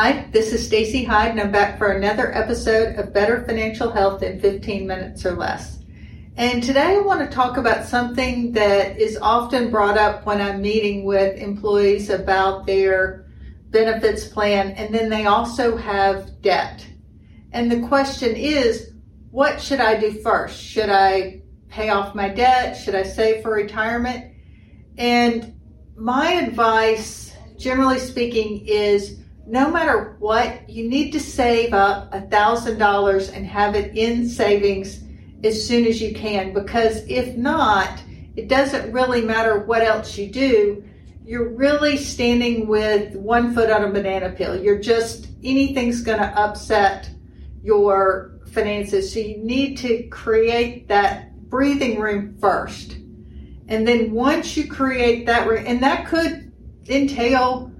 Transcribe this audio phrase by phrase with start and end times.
[0.00, 4.22] Hi, this is Stacey Hyde, and I'm back for another episode of Better Financial Health
[4.22, 5.80] in 15 minutes or less.
[6.36, 10.62] And today I want to talk about something that is often brought up when I'm
[10.62, 13.26] meeting with employees about their
[13.70, 16.86] benefits plan, and then they also have debt.
[17.50, 18.92] And the question is,
[19.32, 20.62] what should I do first?
[20.62, 22.76] Should I pay off my debt?
[22.76, 24.32] Should I save for retirement?
[24.96, 25.58] And
[25.96, 29.18] my advice, generally speaking, is
[29.48, 34.28] no matter what, you need to save up a thousand dollars and have it in
[34.28, 35.02] savings
[35.42, 38.02] as soon as you can because if not,
[38.36, 40.84] it doesn't really matter what else you do.
[41.24, 44.60] You're really standing with one foot on a banana peel.
[44.60, 47.10] You're just anything's going to upset
[47.62, 49.12] your finances.
[49.12, 52.92] So you need to create that breathing room first.
[53.68, 56.52] And then once you create that room, and that could
[56.88, 57.72] entail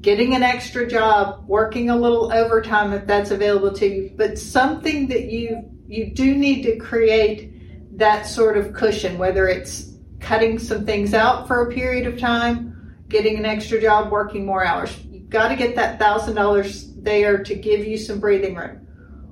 [0.00, 5.08] getting an extra job, working a little overtime if that's available to you, but something
[5.08, 7.52] that you you do need to create
[7.98, 12.96] that sort of cushion, whether it's cutting some things out for a period of time,
[13.08, 14.96] getting an extra job, working more hours.
[15.10, 18.86] You've got to get that thousand dollars there to give you some breathing room.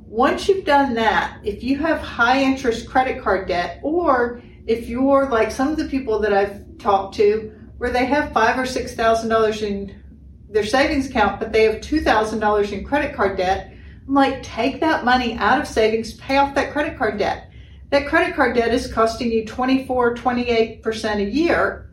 [0.07, 5.29] Once you've done that, if you have high interest credit card debt, or if you're
[5.29, 8.95] like some of the people that I've talked to, where they have five or six
[8.95, 10.04] thousand dollars in
[10.55, 13.75] their savings account, but they have $2,000 in credit card debt.
[14.07, 17.51] I'm like, take that money out of savings, pay off that credit card debt.
[17.91, 21.91] That credit card debt is costing you 24, 28% a year.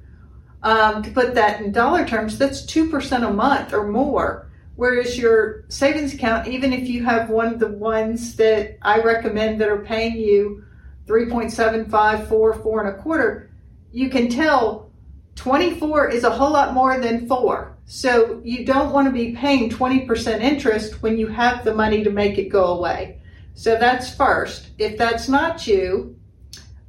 [0.64, 4.52] Um, to put that in dollar terms, that's 2% a month or more.
[4.76, 9.60] Whereas your savings account, even if you have one of the ones that I recommend
[9.60, 10.64] that are paying you
[11.08, 13.52] 3.75, 4, 4 and a quarter,
[13.92, 14.92] you can tell
[15.36, 17.78] 24 is a whole lot more than 4.
[17.86, 22.10] So you don't want to be paying 20% interest when you have the money to
[22.10, 23.22] make it go away.
[23.54, 24.70] So that's first.
[24.78, 26.16] If that's not you,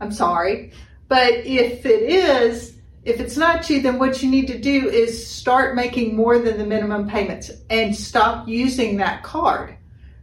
[0.00, 0.72] I'm sorry.
[1.08, 5.26] But if it is, if it's not you, then what you need to do is
[5.26, 9.76] start making more than the minimum payments and stop using that card.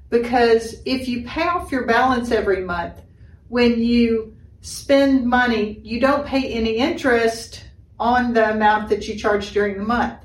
[0.09, 3.01] Because if you pay off your balance every month,
[3.49, 7.65] when you spend money, you don't pay any interest
[7.99, 10.19] on the amount that you charge during the month.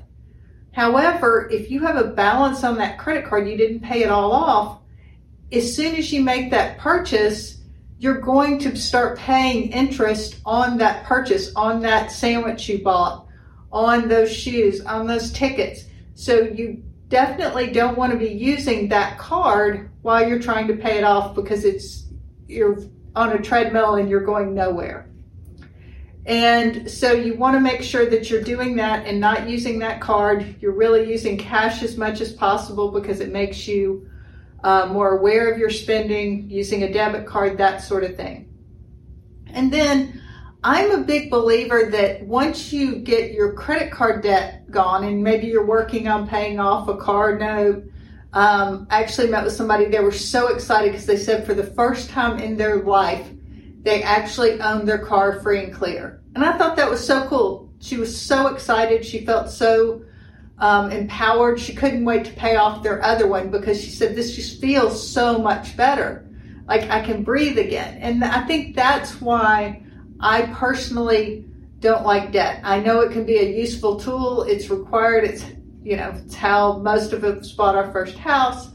[0.75, 4.33] However, if you have a balance on that credit card, you didn't pay it all
[4.33, 4.79] off,
[5.49, 7.59] as soon as you make that purchase,
[7.97, 13.25] you're going to start paying interest on that purchase, on that sandwich you bought,
[13.71, 15.85] on those shoes, on those tickets.
[16.13, 20.97] So you definitely don't want to be using that card while you're trying to pay
[20.97, 22.07] it off because it's
[22.49, 22.79] you're
[23.15, 25.04] on a treadmill and you're going nowhere.
[26.25, 30.01] And so you want to make sure that you're doing that and not using that
[30.01, 30.55] card.
[30.59, 34.09] You're really using cash as much as possible because it makes you
[34.63, 38.49] uh, more aware of your spending, using a debit card, that sort of thing.
[39.47, 40.19] And then
[40.63, 45.45] I'm a big believer that once you get your credit card debt gone and maybe
[45.45, 47.83] you're working on paying off a car note,
[48.33, 51.63] um, I actually met with somebody, they were so excited because they said for the
[51.63, 53.29] first time in their life,
[53.85, 56.19] they actually owned their car free and clear.
[56.33, 57.71] And I thought that was so cool.
[57.79, 59.05] She was so excited.
[59.05, 60.01] She felt so
[60.57, 61.59] um, empowered.
[61.59, 65.07] She couldn't wait to pay off their other one because she said, This just feels
[65.07, 66.27] so much better.
[66.67, 67.99] Like I can breathe again.
[67.99, 69.83] And I think that's why
[70.19, 71.45] I personally
[71.79, 72.61] don't like debt.
[72.63, 74.41] I know it can be a useful tool.
[74.43, 75.25] It's required.
[75.25, 75.45] It's,
[75.83, 78.69] you know, it's how most of us bought our first house,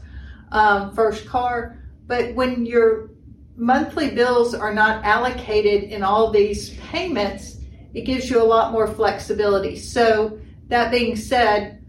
[0.53, 1.83] um, first car.
[2.07, 3.10] But when you're
[3.61, 7.57] monthly bills are not allocated in all these payments,
[7.93, 9.77] it gives you a lot more flexibility.
[9.77, 10.39] So,
[10.69, 11.85] that being said,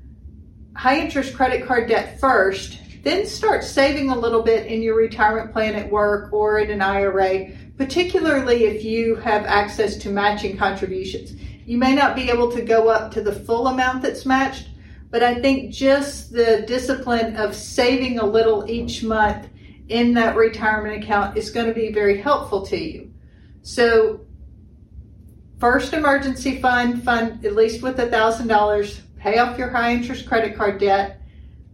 [0.76, 5.50] high interest credit card debt first, then start saving a little bit in your retirement
[5.50, 11.32] plan at work or in an IRA, particularly if you have access to matching contributions.
[11.64, 14.68] You may not be able to go up to the full amount that's matched,
[15.10, 19.48] but I think just the discipline of saving a little each month
[19.92, 23.12] in that retirement account is going to be very helpful to you.
[23.60, 24.20] So,
[25.60, 30.26] first emergency fund, fund at least with a thousand dollars, pay off your high interest
[30.26, 31.20] credit card debt,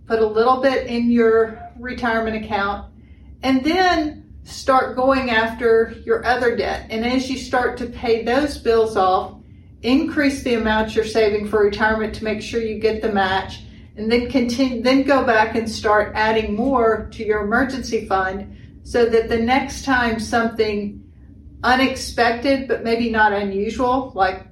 [0.07, 2.93] put a little bit in your retirement account,
[3.45, 6.89] and then start going after your other debt.
[6.91, 9.37] And as you start to pay those bills off,
[9.83, 13.61] increase the amount you're saving for retirement to make sure you get the match
[13.99, 19.05] and then continue then go back and start adding more to your emergency fund so
[19.07, 21.05] that the next time something
[21.65, 24.47] unexpected but maybe not unusual like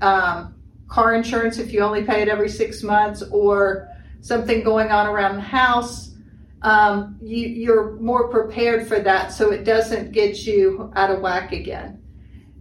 [0.00, 0.54] um,
[0.88, 3.88] car insurance if you only pay it every six months or
[4.20, 6.10] something going on around the house,
[6.62, 11.52] um, you, you're more prepared for that so it doesn't get you out of whack
[11.52, 12.02] again.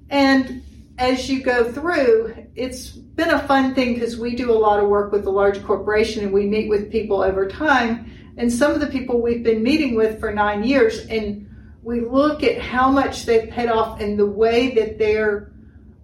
[0.09, 0.63] And
[0.99, 4.89] as you go through, it's been a fun thing because we do a lot of
[4.89, 8.11] work with a large corporation and we meet with people over time.
[8.37, 11.49] And some of the people we've been meeting with for nine years, and
[11.81, 15.53] we look at how much they've paid off and the way that their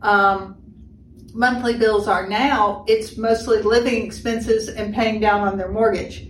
[0.01, 0.57] um,
[1.33, 6.21] monthly bills are now, it's mostly living expenses and paying down on their mortgage.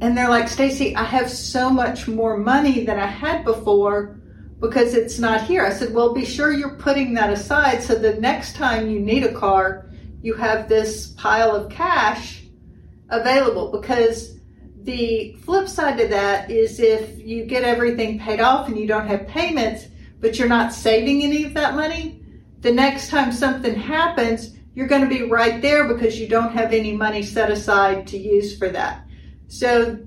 [0.00, 4.21] And they're like, Stacey, I have so much more money than I had before
[4.62, 5.66] because it's not here.
[5.66, 9.24] I said, well, be sure you're putting that aside so the next time you need
[9.24, 9.90] a car,
[10.22, 12.44] you have this pile of cash
[13.10, 14.38] available because
[14.82, 19.08] the flip side to that is if you get everything paid off and you don't
[19.08, 19.86] have payments,
[20.20, 22.22] but you're not saving any of that money,
[22.60, 26.72] the next time something happens, you're going to be right there because you don't have
[26.72, 29.04] any money set aside to use for that.
[29.48, 29.98] So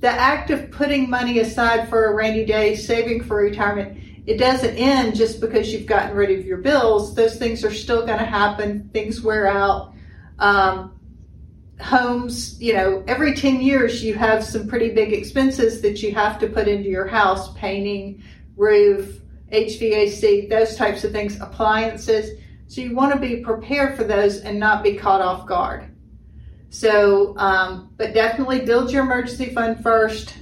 [0.00, 4.76] the act of putting money aside for a rainy day, saving for retirement, it doesn't
[4.76, 7.14] end just because you've gotten rid of your bills.
[7.14, 8.90] Those things are still going to happen.
[8.92, 9.94] Things wear out.
[10.38, 10.98] Um,
[11.80, 16.38] homes, you know, every 10 years you have some pretty big expenses that you have
[16.40, 18.22] to put into your house painting,
[18.56, 19.20] roof,
[19.52, 22.38] HVAC, those types of things, appliances.
[22.66, 25.88] So you want to be prepared for those and not be caught off guard.
[26.70, 30.36] So, um, but definitely build your emergency fund first.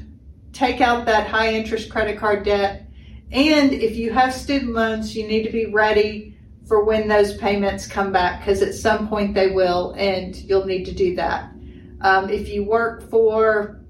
[0.53, 2.89] Take out that high interest credit card debt.
[3.31, 6.37] And if you have student loans, you need to be ready
[6.67, 10.85] for when those payments come back because at some point they will, and you'll need
[10.85, 11.53] to do that.
[12.01, 13.81] Um, if you work for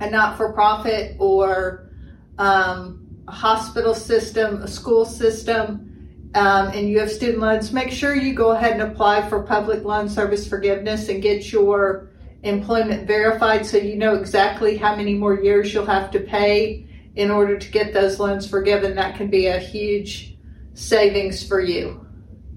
[0.00, 1.90] a not for profit or
[2.38, 5.93] um, a hospital system, a school system,
[6.34, 9.84] um, and you have student loans, make sure you go ahead and apply for public
[9.84, 12.10] loan service forgiveness and get your
[12.42, 17.30] employment verified so you know exactly how many more years you'll have to pay in
[17.30, 18.96] order to get those loans forgiven.
[18.96, 20.36] That can be a huge
[20.74, 22.04] savings for you.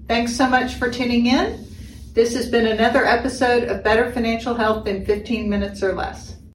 [0.08, 1.64] Thanks so much for tuning in.
[2.14, 6.34] This has been another episode of Better Financial Health in 15 minutes or less.